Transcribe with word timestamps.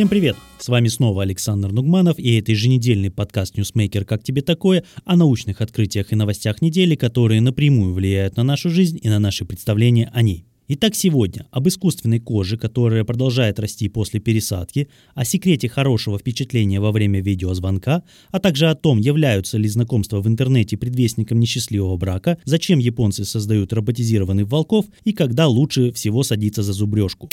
Всем 0.00 0.08
привет! 0.08 0.34
С 0.58 0.68
вами 0.68 0.88
снова 0.88 1.24
Александр 1.24 1.72
Нугманов 1.72 2.18
и 2.18 2.38
это 2.38 2.52
еженедельный 2.52 3.10
подкаст 3.10 3.58
«Ньюсмейкер. 3.58 4.06
Как 4.06 4.22
тебе 4.22 4.40
такое?» 4.40 4.82
о 5.04 5.14
научных 5.14 5.60
открытиях 5.60 6.10
и 6.10 6.16
новостях 6.16 6.62
недели, 6.62 6.94
которые 6.94 7.42
напрямую 7.42 7.92
влияют 7.92 8.38
на 8.38 8.42
нашу 8.42 8.70
жизнь 8.70 8.98
и 9.02 9.10
на 9.10 9.18
наши 9.18 9.44
представления 9.44 10.10
о 10.14 10.22
ней. 10.22 10.46
Итак, 10.68 10.94
сегодня 10.94 11.46
об 11.50 11.68
искусственной 11.68 12.18
коже, 12.18 12.56
которая 12.56 13.04
продолжает 13.04 13.58
расти 13.58 13.90
после 13.90 14.20
пересадки, 14.20 14.88
о 15.14 15.26
секрете 15.26 15.68
хорошего 15.68 16.18
впечатления 16.18 16.80
во 16.80 16.92
время 16.92 17.20
видеозвонка, 17.20 18.02
а 18.30 18.38
также 18.40 18.70
о 18.70 18.74
том, 18.74 19.00
являются 19.00 19.58
ли 19.58 19.68
знакомства 19.68 20.22
в 20.22 20.26
интернете 20.26 20.78
предвестником 20.78 21.40
несчастливого 21.40 21.98
брака, 21.98 22.38
зачем 22.46 22.78
японцы 22.78 23.26
создают 23.26 23.74
роботизированных 23.74 24.48
волков 24.48 24.86
и 25.04 25.12
когда 25.12 25.46
лучше 25.46 25.92
всего 25.92 26.22
садиться 26.22 26.62
за 26.62 26.72
зубрежку. 26.72 27.28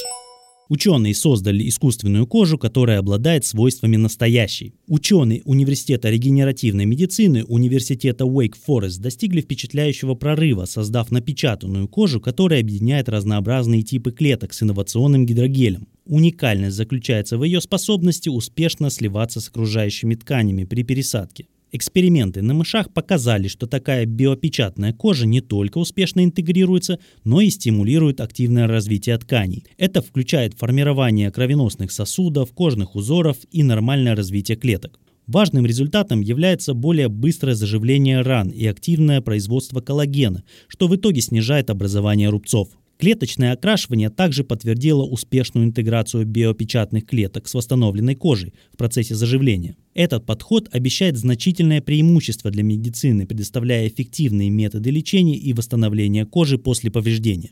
Ученые 0.69 1.15
создали 1.15 1.67
искусственную 1.67 2.27
кожу, 2.27 2.57
которая 2.57 2.99
обладает 2.99 3.45
свойствами 3.45 3.95
настоящей. 3.95 4.73
Ученые 4.87 5.41
Университета 5.45 6.09
регенеративной 6.09 6.85
медицины 6.85 7.45
Университета 7.45 8.25
Wake 8.25 8.55
Forest 8.67 8.99
достигли 8.99 9.41
впечатляющего 9.41 10.15
прорыва, 10.15 10.65
создав 10.65 11.11
напечатанную 11.11 11.87
кожу, 11.87 12.19
которая 12.19 12.59
объединяет 12.59 13.07
разнообразные 13.07 13.81
типы 13.81 14.11
клеток 14.11 14.53
с 14.53 14.63
инновационным 14.63 15.25
гидрогелем. 15.25 15.87
Уникальность 16.05 16.75
заключается 16.75 17.37
в 17.37 17.43
ее 17.43 17.61
способности 17.61 18.29
успешно 18.29 18.89
сливаться 18.89 19.41
с 19.41 19.49
окружающими 19.49 20.15
тканями 20.15 20.63
при 20.63 20.83
пересадке. 20.83 21.47
Эксперименты 21.73 22.41
на 22.41 22.53
мышах 22.53 22.93
показали, 22.93 23.49
что 23.49 23.67
такая 23.67 24.05
биопечатная 24.05 24.93
кожа 24.93 25.25
не 25.25 25.41
только 25.41 25.79
успешно 25.79 26.23
интегрируется, 26.23 26.99
но 27.25 27.41
и 27.41 27.49
стимулирует 27.49 28.21
активное 28.21 28.67
развитие 28.67 29.17
тканей. 29.17 29.65
Это 29.77 30.01
включает 30.01 30.53
формирование 30.53 31.29
кровеносных 31.29 31.91
сосудов, 31.91 32.53
кожных 32.53 32.95
узоров 32.95 33.37
и 33.51 33.63
нормальное 33.63 34.15
развитие 34.15 34.55
клеток. 34.55 34.97
Важным 35.27 35.65
результатом 35.65 36.21
является 36.21 36.73
более 36.73 37.09
быстрое 37.09 37.53
заживление 37.53 38.21
ран 38.21 38.47
и 38.47 38.65
активное 38.65 39.19
производство 39.19 39.81
коллагена, 39.81 40.43
что 40.69 40.87
в 40.87 40.95
итоге 40.95 41.19
снижает 41.19 41.69
образование 41.69 42.29
рубцов. 42.29 42.69
Клеточное 42.97 43.53
окрашивание 43.53 44.09
также 44.09 44.43
подтвердило 44.43 45.03
успешную 45.03 45.67
интеграцию 45.67 46.25
биопечатных 46.25 47.05
клеток 47.05 47.47
с 47.47 47.53
восстановленной 47.53 48.15
кожей 48.15 48.53
в 48.73 48.77
процессе 48.77 49.13
заживления. 49.13 49.77
Этот 49.93 50.25
подход 50.25 50.67
обещает 50.71 51.15
значительное 51.17 51.81
преимущество 51.81 52.49
для 52.49 52.63
медицины, 52.63 53.27
предоставляя 53.27 53.87
эффективные 53.87 54.49
методы 54.49 54.89
лечения 54.89 55.35
и 55.35 55.53
восстановления 55.53 56.25
кожи 56.25 56.57
после 56.57 56.89
повреждения. 56.89 57.49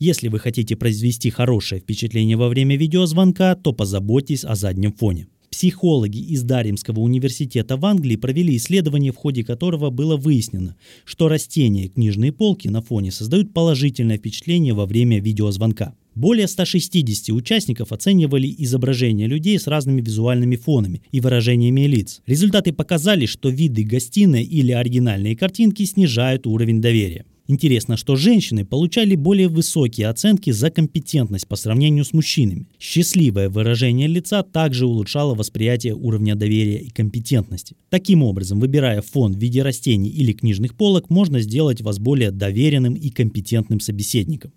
Если 0.00 0.28
вы 0.28 0.40
хотите 0.40 0.76
произвести 0.76 1.30
хорошее 1.30 1.80
впечатление 1.80 2.36
во 2.36 2.48
время 2.48 2.76
видеозвонка, 2.76 3.54
то 3.54 3.72
позаботьтесь 3.72 4.44
о 4.44 4.56
заднем 4.56 4.92
фоне. 4.92 5.28
Психологи 5.60 6.16
из 6.16 6.42
Даримского 6.42 7.00
университета 7.00 7.76
в 7.76 7.84
Англии 7.84 8.16
провели 8.16 8.56
исследование, 8.56 9.12
в 9.12 9.16
ходе 9.16 9.44
которого 9.44 9.90
было 9.90 10.16
выяснено, 10.16 10.74
что 11.04 11.28
растения 11.28 11.84
и 11.84 11.88
книжные 11.90 12.32
полки 12.32 12.66
на 12.68 12.80
фоне 12.80 13.12
создают 13.12 13.52
положительное 13.52 14.16
впечатление 14.16 14.72
во 14.72 14.86
время 14.86 15.20
видеозвонка. 15.20 15.94
Более 16.14 16.48
160 16.48 17.28
участников 17.36 17.92
оценивали 17.92 18.54
изображения 18.56 19.26
людей 19.26 19.58
с 19.58 19.66
разными 19.66 20.00
визуальными 20.00 20.56
фонами 20.56 21.02
и 21.12 21.20
выражениями 21.20 21.82
лиц. 21.82 22.22
Результаты 22.26 22.72
показали, 22.72 23.26
что 23.26 23.50
виды 23.50 23.82
гостиной 23.84 24.44
или 24.44 24.72
оригинальные 24.72 25.36
картинки 25.36 25.84
снижают 25.84 26.46
уровень 26.46 26.80
доверия. 26.80 27.26
Интересно, 27.50 27.96
что 27.96 28.14
женщины 28.14 28.64
получали 28.64 29.16
более 29.16 29.48
высокие 29.48 30.06
оценки 30.06 30.50
за 30.52 30.70
компетентность 30.70 31.48
по 31.48 31.56
сравнению 31.56 32.04
с 32.04 32.12
мужчинами. 32.12 32.68
Счастливое 32.78 33.48
выражение 33.48 34.06
лица 34.06 34.44
также 34.44 34.86
улучшало 34.86 35.34
восприятие 35.34 35.96
уровня 35.96 36.36
доверия 36.36 36.78
и 36.78 36.90
компетентности. 36.90 37.74
Таким 37.88 38.22
образом, 38.22 38.60
выбирая 38.60 39.02
фон 39.02 39.32
в 39.32 39.38
виде 39.40 39.62
растений 39.64 40.10
или 40.10 40.32
книжных 40.32 40.76
полок, 40.76 41.10
можно 41.10 41.40
сделать 41.40 41.80
вас 41.80 41.98
более 41.98 42.30
доверенным 42.30 42.94
и 42.94 43.10
компетентным 43.10 43.80
собеседником. 43.80 44.52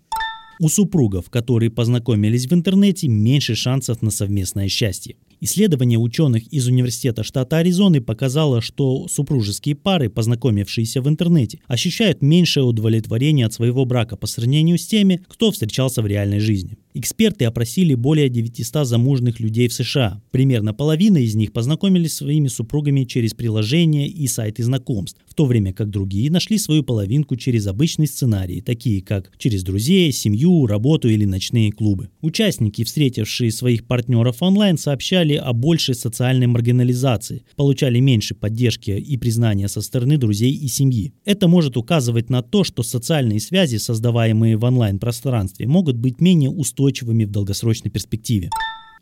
У 0.60 0.70
супругов, 0.70 1.32
которые 1.32 1.72
познакомились 1.72 2.46
в 2.46 2.54
интернете, 2.54 3.08
меньше 3.08 3.56
шансов 3.56 4.04
на 4.04 4.12
совместное 4.12 4.68
счастье. 4.68 5.16
Исследование 5.46 6.00
ученых 6.00 6.48
из 6.54 6.68
Университета 6.68 7.22
штата 7.22 7.58
Аризоны 7.58 8.00
показало, 8.00 8.62
что 8.62 9.10
супружеские 9.10 9.76
пары, 9.76 10.10
познакомившиеся 10.10 11.02
в 11.02 11.10
интернете, 11.10 11.60
ощущают 11.68 12.22
меньшее 12.22 12.64
удовлетворение 12.64 13.48
от 13.48 13.52
своего 13.52 13.84
брака 13.84 14.16
по 14.16 14.26
сравнению 14.26 14.78
с 14.78 14.88
теми, 14.88 15.20
кто 15.28 15.52
встречался 15.52 16.02
в 16.02 16.08
реальной 16.08 16.40
жизни. 16.40 16.78
Эксперты 16.96 17.44
опросили 17.46 17.96
более 17.96 18.30
900 18.30 18.88
замужних 18.88 19.40
людей 19.42 19.68
в 19.68 19.74
США. 19.74 20.22
Примерно 20.32 20.74
половина 20.74 21.18
из 21.18 21.34
них 21.36 21.52
познакомились 21.52 22.14
с 22.14 22.18
своими 22.18 22.48
супругами 22.48 23.04
через 23.04 23.34
приложения 23.34 24.08
и 24.08 24.28
сайты 24.28 24.64
знакомств, 24.64 25.20
в 25.28 25.34
то 25.34 25.46
время 25.46 25.74
как 25.74 25.90
другие 25.90 26.32
нашли 26.32 26.58
свою 26.58 26.84
половинку 26.84 27.36
через 27.36 27.66
обычные 27.68 28.08
сценарии, 28.08 28.62
такие 28.62 29.02
как 29.02 29.32
через 29.38 29.64
друзей, 29.64 30.14
семью, 30.14 30.68
работу 30.68 31.10
или 31.10 31.26
ночные 31.26 31.72
клубы. 31.72 32.10
Участники, 32.22 32.84
встретившие 32.84 33.52
своих 33.52 33.86
партнеров 33.86 34.42
онлайн, 34.42 34.78
сообщали 34.78 35.33
о 35.36 35.54
большей 35.54 35.96
социальной 35.96 36.48
маргинализации, 36.48 37.44
получали 37.56 38.00
меньше 38.00 38.36
поддержки 38.36 38.92
и 38.92 39.18
признания 39.18 39.68
со 39.68 39.82
стороны 39.82 40.18
друзей 40.18 40.54
и 40.54 40.68
семьи. 40.68 41.14
Это 41.26 41.48
может 41.48 41.78
указывать 41.78 42.30
на 42.30 42.42
то, 42.42 42.64
что 42.64 42.84
социальные 42.84 43.40
связи, 43.40 43.78
создаваемые 43.78 44.58
в 44.58 44.64
онлайн-пространстве, 44.64 45.68
могут 45.68 45.98
быть 45.98 46.22
менее 46.22 46.50
устойчивыми 46.50 47.26
в 47.26 47.32
долгосрочной 47.32 47.92
перспективе. 47.92 48.50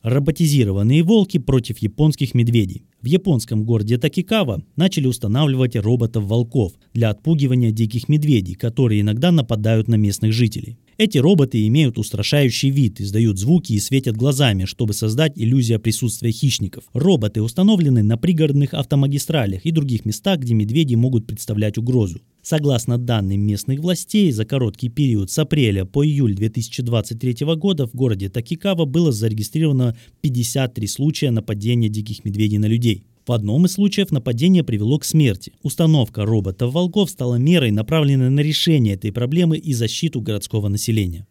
Роботизированные 0.03 1.03
волки 1.03 1.37
против 1.37 1.77
японских 1.77 2.33
медведей. 2.33 2.85
В 3.01 3.05
японском 3.05 3.63
городе 3.63 3.99
Такикава 3.99 4.63
начали 4.75 5.05
устанавливать 5.05 5.75
роботов-волков 5.75 6.73
для 6.93 7.11
отпугивания 7.11 7.71
диких 7.71 8.09
медведей, 8.09 8.55
которые 8.55 9.01
иногда 9.01 9.31
нападают 9.31 9.87
на 9.87 9.95
местных 9.95 10.33
жителей. 10.33 10.79
Эти 11.03 11.17
роботы 11.17 11.65
имеют 11.65 11.97
устрашающий 11.97 12.69
вид, 12.69 13.01
издают 13.01 13.39
звуки 13.39 13.73
и 13.73 13.79
светят 13.79 14.15
глазами, 14.15 14.65
чтобы 14.65 14.93
создать 14.93 15.33
иллюзию 15.35 15.79
присутствия 15.79 16.29
хищников. 16.29 16.83
Роботы 16.93 17.41
установлены 17.41 18.03
на 18.03 18.17
пригородных 18.17 18.75
автомагистралях 18.75 19.65
и 19.65 19.71
других 19.71 20.05
местах, 20.05 20.37
где 20.37 20.53
медведи 20.53 20.93
могут 20.93 21.25
представлять 21.25 21.79
угрозу. 21.79 22.21
Согласно 22.43 22.99
данным 22.99 23.41
местных 23.41 23.79
властей, 23.79 24.31
за 24.31 24.45
короткий 24.45 24.89
период 24.89 25.31
с 25.31 25.39
апреля 25.39 25.85
по 25.85 26.05
июль 26.05 26.35
2023 26.35 27.47
года 27.55 27.87
в 27.87 27.95
городе 27.95 28.29
Такикава 28.29 28.85
было 28.85 29.11
зарегистрировано 29.11 29.97
53 30.21 30.85
случая 30.85 31.31
нападения 31.31 31.89
диких 31.89 32.23
медведей 32.25 32.59
на 32.59 32.67
людей. 32.67 33.05
В 33.27 33.33
одном 33.33 33.65
из 33.65 33.73
случаев 33.73 34.11
нападение 34.11 34.63
привело 34.63 34.97
к 34.97 35.05
смерти. 35.05 35.53
Установка 35.61 36.25
роботов-волков 36.25 37.09
стала 37.09 37.35
мерой, 37.35 37.71
направленной 37.71 38.29
на 38.29 38.39
решение 38.39 38.95
этой 38.95 39.11
проблемы 39.11 39.57
и 39.57 39.73
защиту 39.73 40.21
городского 40.21 40.69
населения. 40.69 41.27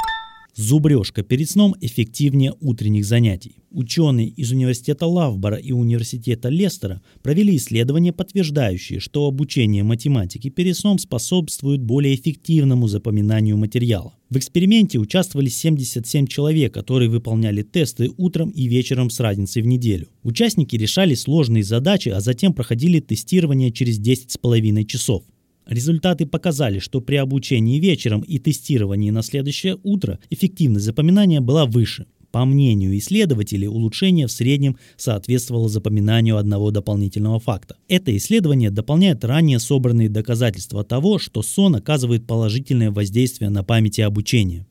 Зубрежка 0.55 1.23
перед 1.23 1.49
сном 1.49 1.75
эффективнее 1.81 2.55
утренних 2.61 3.05
занятий. 3.05 3.57
Ученые 3.71 4.27
из 4.27 4.51
университета 4.51 5.07
Лавбора 5.07 5.57
и 5.57 5.71
университета 5.71 6.49
Лестера 6.49 7.01
провели 7.23 7.57
исследования, 7.57 8.13
подтверждающие, 8.13 8.99
что 8.99 9.27
обучение 9.27 9.85
математике 9.85 10.51
перед 10.51 10.77
сном 10.77 10.99
способствует 10.99 11.81
более 11.81 12.17
эффективному 12.17 12.89
запоминанию 12.89 13.57
материала. 13.57 14.15
В 14.29 14.39
эксперименте 14.39 14.99
участвовали 14.99 15.49
77 15.49 16.27
человек, 16.27 16.75
которые 16.75 17.09
выполняли 17.09 17.63
тесты 17.63 18.11
утром 18.17 18.51
и 18.51 18.67
вечером 18.67 19.09
с 19.11 19.21
разницей 19.21 19.63
в 19.63 19.67
неделю. 19.67 20.09
Участники 20.25 20.75
решали 20.75 21.15
сложные 21.15 21.63
задачи, 21.63 22.09
а 22.09 22.21
затем 22.21 22.53
проходили 22.53 22.99
тестирование 22.99 23.71
через 23.71 24.01
10,5 24.01 24.85
часов. 24.85 25.23
Результаты 25.71 26.27
показали, 26.27 26.81
что 26.81 27.01
при 27.01 27.15
обучении 27.15 27.79
вечером 27.79 28.23
и 28.23 28.41
тестировании 28.41 29.11
на 29.11 29.23
следующее 29.23 29.79
утро 29.85 30.19
эффективность 30.29 30.85
запоминания 30.85 31.41
была 31.41 31.65
выше. 31.65 32.07
По 32.33 32.45
мнению 32.45 32.99
исследователей, 32.99 33.69
улучшение 33.69 34.27
в 34.27 34.33
среднем 34.33 34.77
соответствовало 34.97 35.69
запоминанию 35.69 36.39
одного 36.39 36.73
дополнительного 36.73 37.39
факта. 37.39 37.77
Это 37.89 38.17
исследование 38.17 38.71
дополняет 38.71 39.25
ранее 39.25 39.61
собранные 39.61 40.09
доказательства 40.09 40.83
того, 40.83 41.21
что 41.21 41.41
сон 41.41 41.77
оказывает 41.77 42.27
положительное 42.27 42.91
воздействие 42.91 43.49
на 43.49 43.63
память 43.63 44.01
и 44.01 44.03
обучение. 44.03 44.67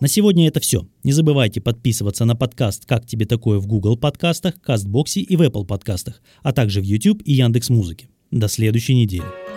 На 0.00 0.08
сегодня 0.08 0.46
это 0.46 0.60
все. 0.60 0.86
Не 1.04 1.12
забывайте 1.12 1.62
подписываться 1.62 2.26
на 2.26 2.36
подкаст 2.36 2.84
«Как 2.84 3.06
тебе 3.06 3.24
такое» 3.24 3.58
в 3.60 3.66
Google 3.66 3.96
подкастах, 3.96 4.60
Кастбоксе 4.60 5.20
и 5.20 5.36
в 5.36 5.42
Apple 5.42 5.64
подкастах, 5.64 6.20
а 6.42 6.52
также 6.52 6.82
в 6.82 6.84
YouTube 6.84 7.22
и 7.24 7.32
Яндекс 7.32 7.70
Музыке. 7.70 8.08
До 8.30 8.48
следующей 8.48 8.94
недели. 8.94 9.47